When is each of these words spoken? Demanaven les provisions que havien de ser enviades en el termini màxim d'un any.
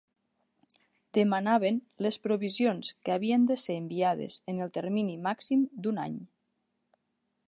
Demanaven 1.17 1.77
les 2.05 2.17
provisions 2.23 2.89
que 3.05 3.13
havien 3.17 3.45
de 3.51 3.59
ser 3.67 3.75
enviades 3.83 4.41
en 4.55 4.63
el 4.67 4.75
termini 4.79 5.19
màxim 5.27 5.65
d'un 5.85 6.05
any. 6.07 6.17